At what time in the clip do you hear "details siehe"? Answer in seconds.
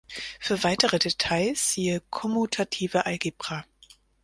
0.97-2.01